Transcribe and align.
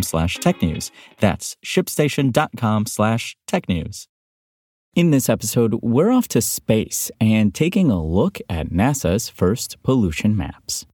slash 0.00 0.38
technews. 0.38 0.90
That's 1.20 1.56
shipstation.com 1.62 2.86
slash 2.86 3.36
technews. 3.46 4.06
In 4.94 5.10
this 5.10 5.28
episode, 5.28 5.80
we're 5.82 6.10
off 6.10 6.28
to 6.28 6.40
space 6.40 7.10
and 7.20 7.54
taking 7.54 7.90
a 7.90 8.02
look 8.02 8.38
at 8.48 8.70
NASA's 8.70 9.28
first 9.28 9.82
pollution 9.82 10.36
maps. 10.36 10.86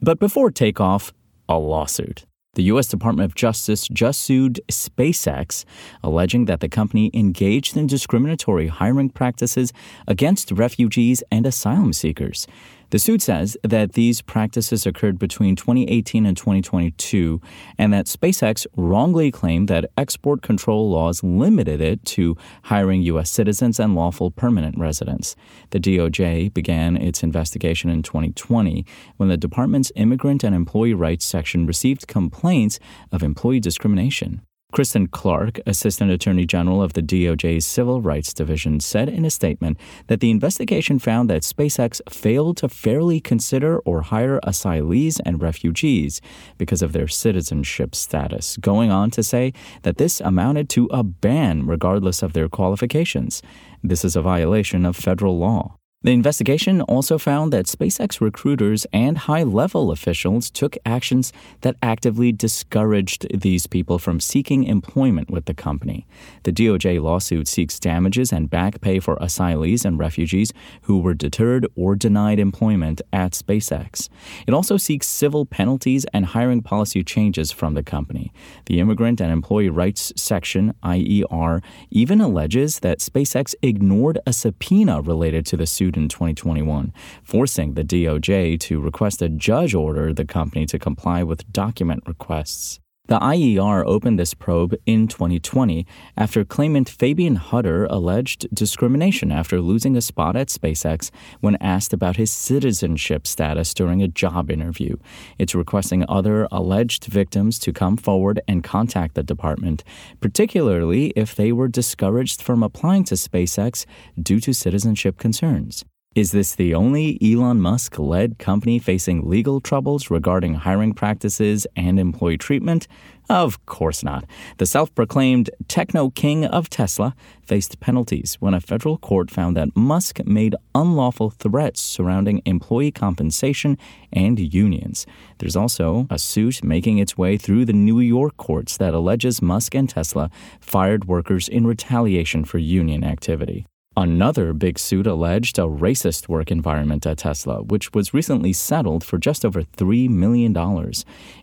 But 0.00 0.18
before 0.18 0.50
takeoff, 0.50 1.12
a 1.48 1.58
lawsuit. 1.58 2.24
The 2.54 2.64
U.S. 2.64 2.88
Department 2.88 3.24
of 3.24 3.34
Justice 3.34 3.86
just 3.88 4.20
sued 4.20 4.60
SpaceX, 4.68 5.64
alleging 6.02 6.46
that 6.46 6.60
the 6.60 6.68
company 6.68 7.10
engaged 7.14 7.76
in 7.76 7.86
discriminatory 7.86 8.66
hiring 8.66 9.10
practices 9.10 9.72
against 10.06 10.50
refugees 10.50 11.22
and 11.30 11.46
asylum 11.46 11.92
seekers. 11.92 12.46
The 12.90 12.98
suit 12.98 13.20
says 13.20 13.54
that 13.62 13.92
these 13.92 14.22
practices 14.22 14.86
occurred 14.86 15.18
between 15.18 15.56
2018 15.56 16.24
and 16.24 16.34
2022, 16.34 17.38
and 17.76 17.92
that 17.92 18.06
SpaceX 18.06 18.66
wrongly 18.76 19.30
claimed 19.30 19.68
that 19.68 19.90
export 19.98 20.40
control 20.40 20.88
laws 20.88 21.22
limited 21.22 21.82
it 21.82 22.02
to 22.06 22.34
hiring 22.64 23.02
U.S. 23.02 23.30
citizens 23.30 23.78
and 23.78 23.94
lawful 23.94 24.30
permanent 24.30 24.78
residents. 24.78 25.36
The 25.68 25.80
DOJ 25.80 26.54
began 26.54 26.96
its 26.96 27.22
investigation 27.22 27.90
in 27.90 28.02
2020 28.02 28.86
when 29.18 29.28
the 29.28 29.36
department's 29.36 29.92
Immigrant 29.94 30.42
and 30.42 30.54
Employee 30.54 30.94
Rights 30.94 31.26
section 31.26 31.66
received 31.66 32.08
complaints 32.08 32.78
of 33.12 33.22
employee 33.22 33.60
discrimination. 33.60 34.40
Kristen 34.70 35.06
Clarke, 35.06 35.60
Assistant 35.66 36.10
Attorney 36.10 36.44
General 36.44 36.82
of 36.82 36.92
the 36.92 37.02
DOJ's 37.02 37.64
Civil 37.64 38.02
Rights 38.02 38.34
Division, 38.34 38.80
said 38.80 39.08
in 39.08 39.24
a 39.24 39.30
statement 39.30 39.78
that 40.08 40.20
the 40.20 40.30
investigation 40.30 40.98
found 40.98 41.30
that 41.30 41.40
SpaceX 41.40 42.02
failed 42.12 42.58
to 42.58 42.68
fairly 42.68 43.18
consider 43.18 43.78
or 43.80 44.02
hire 44.02 44.38
asylees 44.40 45.20
and 45.24 45.40
refugees 45.40 46.20
because 46.58 46.82
of 46.82 46.92
their 46.92 47.08
citizenship 47.08 47.94
status, 47.94 48.58
going 48.58 48.90
on 48.90 49.10
to 49.10 49.22
say 49.22 49.54
that 49.82 49.96
this 49.96 50.20
amounted 50.20 50.68
to 50.68 50.84
a 50.90 51.02
ban 51.02 51.66
regardless 51.66 52.22
of 52.22 52.34
their 52.34 52.48
qualifications. 52.48 53.40
This 53.82 54.04
is 54.04 54.16
a 54.16 54.22
violation 54.22 54.84
of 54.84 54.96
federal 54.96 55.38
law. 55.38 55.77
The 56.02 56.12
investigation 56.12 56.80
also 56.82 57.18
found 57.18 57.52
that 57.52 57.66
SpaceX 57.66 58.20
recruiters 58.20 58.86
and 58.92 59.18
high 59.18 59.42
level 59.42 59.90
officials 59.90 60.48
took 60.48 60.76
actions 60.86 61.32
that 61.62 61.74
actively 61.82 62.30
discouraged 62.30 63.26
these 63.36 63.66
people 63.66 63.98
from 63.98 64.20
seeking 64.20 64.62
employment 64.62 65.28
with 65.28 65.46
the 65.46 65.54
company. 65.54 66.06
The 66.44 66.52
DOJ 66.52 67.02
lawsuit 67.02 67.48
seeks 67.48 67.80
damages 67.80 68.32
and 68.32 68.48
back 68.48 68.80
pay 68.80 69.00
for 69.00 69.16
asylees 69.16 69.84
and 69.84 69.98
refugees 69.98 70.52
who 70.82 71.00
were 71.00 71.14
deterred 71.14 71.66
or 71.74 71.96
denied 71.96 72.38
employment 72.38 73.02
at 73.12 73.32
SpaceX. 73.32 74.08
It 74.46 74.54
also 74.54 74.76
seeks 74.76 75.08
civil 75.08 75.46
penalties 75.46 76.06
and 76.14 76.26
hiring 76.26 76.62
policy 76.62 77.02
changes 77.02 77.50
from 77.50 77.74
the 77.74 77.82
company. 77.82 78.32
The 78.66 78.78
Immigrant 78.78 79.20
and 79.20 79.32
Employee 79.32 79.68
Rights 79.68 80.12
Section, 80.14 80.74
IER, 80.84 81.60
even 81.90 82.20
alleges 82.20 82.78
that 82.80 83.00
SpaceX 83.00 83.56
ignored 83.62 84.20
a 84.24 84.32
subpoena 84.32 85.00
related 85.00 85.44
to 85.46 85.56
the 85.56 85.66
suit 85.66 85.87
in 85.96 86.08
2021, 86.08 86.92
forcing 87.22 87.74
the 87.74 87.84
DOJ 87.84 88.58
to 88.60 88.80
request 88.80 89.22
a 89.22 89.28
judge 89.28 89.74
order 89.74 90.12
the 90.12 90.24
company 90.24 90.66
to 90.66 90.78
comply 90.78 91.22
with 91.22 91.50
document 91.52 92.02
requests. 92.06 92.80
The 93.08 93.18
IER 93.20 93.86
opened 93.86 94.18
this 94.18 94.34
probe 94.34 94.74
in 94.84 95.08
2020 95.08 95.86
after 96.14 96.44
claimant 96.44 96.90
Fabian 96.90 97.36
Hutter 97.36 97.86
alleged 97.86 98.54
discrimination 98.54 99.32
after 99.32 99.62
losing 99.62 99.96
a 99.96 100.02
spot 100.02 100.36
at 100.36 100.48
SpaceX 100.48 101.10
when 101.40 101.56
asked 101.56 101.94
about 101.94 102.18
his 102.18 102.30
citizenship 102.30 103.26
status 103.26 103.72
during 103.72 104.02
a 104.02 104.08
job 104.08 104.50
interview. 104.50 104.96
It's 105.38 105.54
requesting 105.54 106.04
other 106.06 106.46
alleged 106.52 107.06
victims 107.06 107.58
to 107.60 107.72
come 107.72 107.96
forward 107.96 108.42
and 108.46 108.62
contact 108.62 109.14
the 109.14 109.22
department, 109.22 109.84
particularly 110.20 111.14
if 111.16 111.34
they 111.34 111.50
were 111.50 111.68
discouraged 111.68 112.42
from 112.42 112.62
applying 112.62 113.04
to 113.04 113.14
SpaceX 113.14 113.86
due 114.22 114.38
to 114.40 114.52
citizenship 114.52 115.16
concerns. 115.16 115.82
Is 116.18 116.32
this 116.32 116.56
the 116.56 116.74
only 116.74 117.16
Elon 117.22 117.60
Musk 117.60 117.96
led 117.96 118.40
company 118.40 118.80
facing 118.80 119.30
legal 119.30 119.60
troubles 119.60 120.10
regarding 120.10 120.54
hiring 120.54 120.92
practices 120.92 121.64
and 121.76 121.96
employee 122.00 122.36
treatment? 122.36 122.88
Of 123.30 123.64
course 123.66 124.02
not. 124.02 124.24
The 124.56 124.66
self 124.66 124.92
proclaimed 124.96 125.48
techno 125.68 126.10
king 126.10 126.44
of 126.44 126.68
Tesla 126.68 127.14
faced 127.40 127.78
penalties 127.78 128.36
when 128.40 128.52
a 128.52 128.60
federal 128.60 128.98
court 128.98 129.30
found 129.30 129.56
that 129.56 129.76
Musk 129.76 130.18
made 130.26 130.56
unlawful 130.74 131.30
threats 131.30 131.80
surrounding 131.80 132.42
employee 132.44 132.90
compensation 132.90 133.78
and 134.12 134.40
unions. 134.40 135.06
There's 135.38 135.54
also 135.54 136.08
a 136.10 136.18
suit 136.18 136.64
making 136.64 136.98
its 136.98 137.16
way 137.16 137.36
through 137.36 137.64
the 137.64 137.72
New 137.72 138.00
York 138.00 138.36
courts 138.36 138.76
that 138.78 138.92
alleges 138.92 139.40
Musk 139.40 139.72
and 139.72 139.88
Tesla 139.88 140.32
fired 140.58 141.04
workers 141.04 141.46
in 141.46 141.64
retaliation 141.64 142.44
for 142.44 142.58
union 142.58 143.04
activity. 143.04 143.66
Another 143.98 144.52
big 144.52 144.78
suit 144.78 145.08
alleged 145.08 145.58
a 145.58 145.62
racist 145.62 146.28
work 146.28 146.52
environment 146.52 147.04
at 147.04 147.18
Tesla, 147.18 147.64
which 147.64 147.92
was 147.92 148.14
recently 148.14 148.52
settled 148.52 149.02
for 149.02 149.18
just 149.18 149.44
over 149.44 149.64
$3 149.64 150.08
million. 150.08 150.56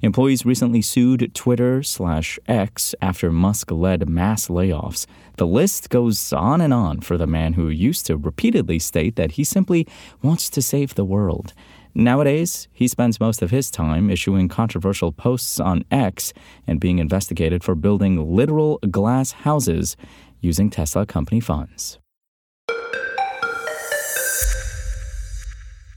Employees 0.02 0.46
recently 0.46 0.82
sued 0.82 1.36
Twitter 1.36 1.84
slash 1.84 2.40
X 2.48 2.96
after 3.02 3.30
Musk 3.30 3.72
led 3.72 4.08
mass 4.08 4.48
layoffs. 4.48 5.06
The 5.36 5.46
list 5.46 5.90
goes 5.90 6.32
on 6.32 6.62
and 6.62 6.74
on 6.74 7.02
for 7.02 7.18
the 7.18 7.28
man 7.28 7.52
who 7.52 7.68
used 7.68 8.06
to 8.06 8.16
repeatedly 8.16 8.80
state 8.80 9.18
that 9.18 9.32
he 9.32 9.44
simply 9.44 9.86
wants 10.22 10.50
to 10.52 10.62
save 10.62 10.96
the 10.96 11.04
world. 11.04 11.52
Nowadays, 11.94 12.70
he 12.72 12.88
spends 12.88 13.20
most 13.20 13.42
of 13.42 13.52
his 13.52 13.70
time 13.70 14.10
issuing 14.10 14.48
controversial 14.48 15.12
posts 15.12 15.60
on 15.60 15.84
X 15.92 16.32
and 16.66 16.80
being 16.80 17.00
investigated 17.00 17.66
for 17.66 17.76
building 17.76 18.34
literal 18.34 18.78
glass 18.90 19.34
houses 19.34 19.98
using 20.40 20.70
Tesla 20.70 21.06
company 21.06 21.42
funds. 21.42 22.00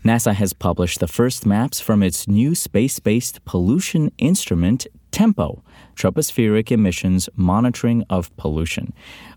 NASA 0.04 0.32
has 0.32 0.52
published 0.52 1.00
the 1.00 1.08
first 1.08 1.44
maps 1.44 1.80
from 1.80 2.04
its 2.04 2.28
new 2.28 2.54
space 2.54 3.00
based 3.00 3.44
pollution 3.44 4.12
instrument, 4.18 4.86
TEMPO, 5.10 5.62
Tropospheric 5.96 6.70
Emissions 6.70 7.28
Monitoring 7.34 8.04
of 8.08 8.34
Pollution. 8.36 8.92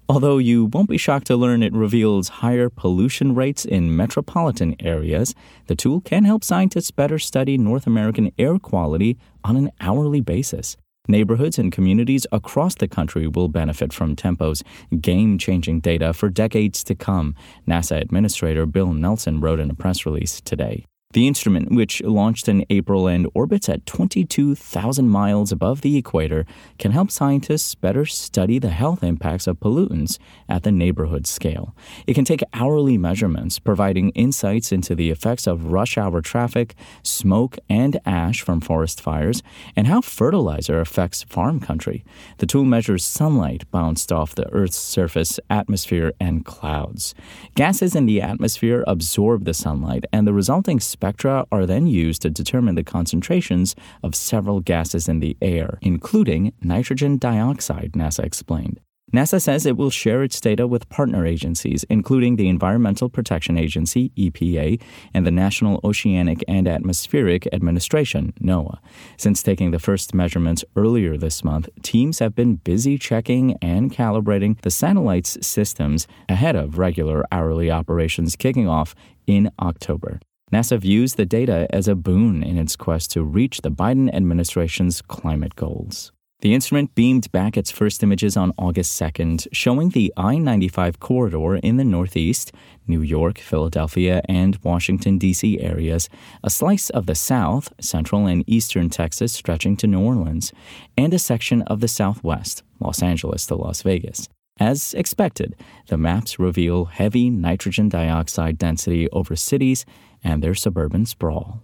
Although 0.08 0.38
you 0.38 0.66
won't 0.66 0.90
be 0.90 0.98
shocked 0.98 1.28
to 1.28 1.36
learn 1.36 1.64
it 1.64 1.74
reveals 1.74 2.28
higher 2.28 2.70
pollution 2.70 3.34
rates 3.34 3.66
in 3.66 3.96
metropolitan 3.96 4.76
areas, 4.80 5.34
the 5.66 5.76
tool 5.76 6.00
can 6.00 6.26
help 6.26 6.44
scientists 6.44 6.92
better 6.92 7.18
study 7.18 7.58
North 7.58 7.88
American 7.88 8.32
air 8.38 8.60
quality 8.60 9.18
on 9.44 9.58
an 9.58 9.72
hourly 9.80 10.22
basis. 10.22 10.78
Neighborhoods 11.08 11.58
and 11.58 11.72
communities 11.72 12.28
across 12.32 12.76
the 12.76 12.88
country 12.88 13.28
will 13.28 13.48
benefit 13.48 13.92
from 13.92 14.16
Tempo's 14.16 14.64
game 15.00 15.38
changing 15.38 15.80
data 15.80 16.14
for 16.14 16.30
decades 16.30 16.84
to 16.84 16.96
come, 16.96 17.36
NASA 17.68 18.00
Administrator 18.00 18.66
Bill 18.68 18.94
Nelson 18.94 19.42
wrote 19.42 19.60
in 19.60 19.72
a 19.72 19.76
press 19.76 20.06
release 20.06 20.42
today. 20.42 20.86
The 21.14 21.28
instrument, 21.28 21.72
which 21.72 22.02
launched 22.04 22.48
in 22.48 22.66
April 22.70 23.06
and 23.08 23.28
orbits 23.34 23.68
at 23.68 23.86
22,000 23.86 25.10
miles 25.10 25.52
above 25.52 25.82
the 25.82 25.98
equator, 25.98 26.46
can 26.80 26.92
help 26.92 27.12
scientists 27.12 27.76
better 27.76 28.06
study 28.06 28.60
the 28.60 28.70
health 28.70 29.04
impacts 29.04 29.46
of 29.46 29.60
pollutants 29.60 30.20
at 30.48 30.64
the 30.64 30.72
neighborhood 30.72 31.28
scale. 31.28 31.76
It 32.08 32.14
can 32.14 32.24
take 32.24 32.44
hourly 32.54 32.98
measurements, 32.98 33.60
providing 33.60 34.12
insights 34.12 34.72
into 34.72 34.96
the 34.96 35.10
effects 35.10 35.48
of 35.48 35.72
rush 35.72 35.98
hour 35.98 36.22
traffic, 36.22 36.76
smoke, 37.04 37.58
and 37.70 38.00
ash 38.06 38.42
from 38.42 38.62
forest 38.62 39.02
fires, 39.02 39.44
and 39.76 39.88
how 39.88 40.00
fertilizer 40.00 40.80
affects 40.80 41.24
farm 41.24 41.60
country. 41.60 42.06
The 42.38 42.46
tool 42.46 42.64
measures 42.64 43.04
sunlight 43.04 43.70
bounced 43.70 44.14
off 44.14 44.34
the 44.34 44.50
Earth's 44.54 44.78
surface, 44.78 45.40
atmosphere, 45.50 46.14
and 46.22 46.46
clouds. 46.46 47.14
Gases 47.56 47.96
in 47.96 48.06
the 48.06 48.22
atmosphere 48.22 48.86
absorb 48.88 49.44
the 49.44 49.54
sunlight, 49.54 50.06
and 50.14 50.26
the 50.26 50.34
resulting 50.34 50.80
spectra 51.02 51.48
are 51.52 51.66
then 51.66 51.88
used 51.88 52.22
to 52.22 52.30
determine 52.30 52.76
the 52.76 52.84
concentrations 52.84 53.76
of 54.04 54.14
several 54.14 54.60
gases 54.60 55.10
in 55.10 55.20
the 55.20 55.36
air, 55.42 55.80
including 55.82 56.54
nitrogen 56.62 57.18
dioxide, 57.18 57.94
NASA 57.94 58.24
explained. 58.24 58.80
NASA 59.12 59.42
says 59.42 59.66
it 59.66 59.78
will 59.78 59.90
share 59.90 60.22
its 60.22 60.40
data 60.40 60.68
with 60.68 60.88
partner 60.90 61.26
agencies, 61.26 61.84
including 61.90 62.36
the 62.36 62.48
Environmental 62.48 63.10
Protection 63.10 63.58
Agency, 63.58 64.12
EPA, 64.16 64.80
and 65.12 65.26
the 65.26 65.32
National 65.32 65.82
Oceanic 65.84 66.44
and 66.48 66.68
Atmospheric 66.68 67.48
Administration, 67.52 68.32
NOAA. 68.40 68.78
Since 69.18 69.42
taking 69.42 69.72
the 69.72 69.80
first 69.80 70.14
measurements 70.14 70.64
earlier 70.76 71.18
this 71.18 71.44
month, 71.44 71.68
teams 71.82 72.20
have 72.20 72.36
been 72.36 72.58
busy 72.58 73.00
checking 73.00 73.58
and 73.60 73.92
calibrating 73.92 74.62
the 74.62 74.72
satellite's 74.72 75.36
systems 75.42 76.08
ahead 76.30 76.56
of 76.56 76.78
regular 76.78 77.26
hourly 77.32 77.72
operations 77.72 78.36
kicking 78.36 78.70
off 78.70 78.94
in 79.26 79.50
October. 79.60 80.20
NASA 80.52 80.78
views 80.78 81.16
the 81.16 81.26
data 81.26 81.66
as 81.70 81.88
a 81.88 81.96
boon 81.96 82.44
in 82.44 82.58
its 82.58 82.76
quest 82.76 83.12
to 83.12 83.24
reach 83.24 83.62
the 83.62 83.72
Biden 83.72 84.14
administration's 84.14 85.02
climate 85.02 85.56
goals. 85.56 86.12
The 86.42 86.54
instrument 86.54 86.94
beamed 86.94 87.32
back 87.32 87.56
its 87.56 87.72
first 87.72 88.04
images 88.04 88.36
on 88.36 88.52
August 88.58 89.00
2nd, 89.00 89.48
showing 89.54 89.90
the 89.90 90.12
I 90.18 90.40
95 90.40 91.00
corridor 91.00 91.56
in 91.56 91.78
the 91.78 91.86
Northeast, 91.86 92.52
New 92.86 93.02
York, 93.02 93.38
Philadelphia, 93.38 94.22
and 94.28 94.58
Washington, 94.62 95.18
D.C. 95.18 95.62
areas, 95.62 96.10
a 96.44 96.50
slice 96.50 96.90
of 96.90 97.06
the 97.06 97.16
South, 97.16 97.72
Central, 97.80 98.26
and 98.26 98.44
Eastern 98.46 98.90
Texas 98.90 99.32
stretching 99.32 99.78
to 99.78 99.88
New 99.88 100.02
Orleans, 100.02 100.52
and 100.98 101.14
a 101.14 101.20
section 101.20 101.62
of 101.62 101.80
the 101.80 101.88
Southwest, 101.88 102.64
Los 102.80 103.02
Angeles 103.02 103.46
to 103.46 103.56
Las 103.56 103.84
Vegas. 103.84 104.28
As 104.62 104.94
expected, 104.94 105.56
the 105.88 105.98
maps 105.98 106.38
reveal 106.38 106.86
heavy 106.86 107.32
nitrogen 107.32 107.90
dioxide 107.90 108.60
density 108.60 109.10
over 109.10 109.36
cities 109.36 109.88
and 110.24 110.44
their 110.44 110.54
suburban 110.54 111.08
sprawl. 111.08 111.64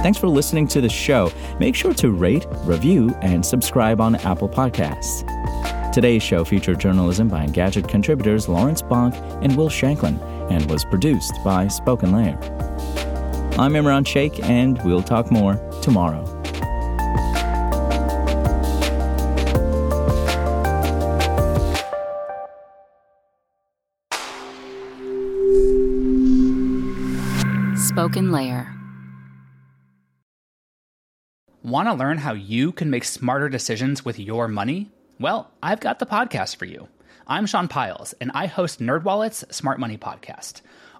Thanks 0.00 0.16
for 0.16 0.28
listening 0.28 0.66
to 0.68 0.80
the 0.80 0.88
show. 0.88 1.30
Make 1.60 1.74
sure 1.74 1.92
to 1.92 2.10
rate, 2.10 2.46
review, 2.64 3.14
and 3.20 3.44
subscribe 3.44 4.00
on 4.00 4.14
Apple 4.14 4.48
Podcasts. 4.48 5.30
Today's 5.92 6.22
show 6.22 6.42
featured 6.42 6.80
journalism 6.80 7.28
by 7.28 7.44
Engadget 7.44 7.86
contributors 7.86 8.48
Lawrence 8.48 8.80
Bonk 8.80 9.14
and 9.44 9.54
Will 9.54 9.68
Shanklin 9.68 10.18
and 10.50 10.70
was 10.70 10.86
produced 10.86 11.34
by 11.44 11.66
SpokenLayer. 11.66 12.66
I'm 13.58 13.72
Imran 13.72 14.06
Sheikh, 14.06 14.42
and 14.44 14.78
we'll 14.84 15.02
talk 15.02 15.30
more 15.30 15.65
tomorrow. 15.86 16.24
SpokenLayer. 27.76 28.66
Want 31.62 31.86
to 31.86 31.94
learn 31.94 32.18
how 32.18 32.32
you 32.32 32.72
can 32.72 32.90
make 32.90 33.04
smarter 33.04 33.48
decisions 33.48 34.04
with 34.04 34.18
your 34.18 34.48
money? 34.48 34.90
Well, 35.20 35.52
I've 35.62 35.78
got 35.78 36.00
the 36.00 36.06
podcast 36.06 36.56
for 36.56 36.64
you. 36.64 36.88
I'm 37.28 37.46
Sean 37.46 37.68
Pyles, 37.68 38.12
and 38.20 38.32
I 38.34 38.46
host 38.46 38.80
NerdWallet's 38.80 39.54
Smart 39.54 39.78
Money 39.78 39.96
Podcast. 39.96 40.62